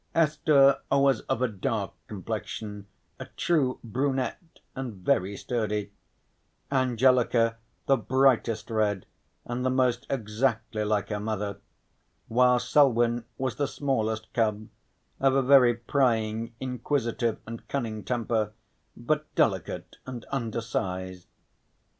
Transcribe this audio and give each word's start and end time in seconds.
Esther 0.15 0.79
was 0.89 1.19
of 1.29 1.43
a 1.43 1.47
dark 1.47 1.93
complexion, 2.07 2.87
a 3.19 3.25
true 3.37 3.77
brunette 3.83 4.59
and 4.75 4.95
very 4.95 5.37
sturdy; 5.37 5.91
Angelica 6.71 7.57
the 7.85 7.97
brightest 7.97 8.71
red 8.71 9.05
and 9.45 9.63
the 9.63 9.69
most 9.69 10.07
exactly 10.09 10.83
like 10.83 11.09
her 11.09 11.19
mother; 11.19 11.59
while 12.29 12.57
Selwyn 12.57 13.25
was 13.37 13.57
the 13.57 13.67
smallest 13.67 14.33
cub, 14.33 14.69
of 15.19 15.35
a 15.35 15.43
very 15.43 15.75
prying, 15.75 16.55
inquisitive 16.59 17.37
and 17.45 17.67
cunning 17.67 18.03
temper, 18.03 18.53
but 18.97 19.25
delicate 19.35 19.97
and 20.07 20.25
undersized. 20.31 21.27